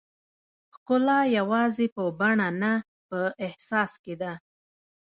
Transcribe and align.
ښکلا 0.73 1.19
یوازې 1.37 1.85
په 1.95 2.03
بڼه 2.19 2.49
نه، 2.61 2.73
په 3.07 3.19
احساس 3.45 3.91
کې 4.03 4.13
ده. 4.21 4.33